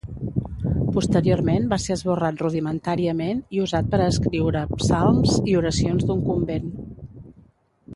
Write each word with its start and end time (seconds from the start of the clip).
Posteriorment, 0.95 1.67
va 1.73 1.79
ser 1.83 1.91
esborrat 1.97 2.41
rudimentàriament 2.45 3.45
i 3.59 3.63
usat 3.67 3.93
per 3.95 4.01
a 4.07 4.11
escriure 4.15 4.67
psalms 4.75 5.39
i 5.53 5.59
oracions 5.63 6.11
d'un 6.11 6.29
convent. 6.33 6.79